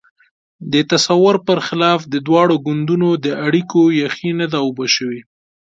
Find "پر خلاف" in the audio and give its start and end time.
1.47-1.99